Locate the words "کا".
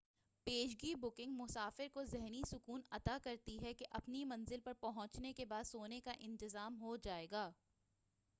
6.01-6.13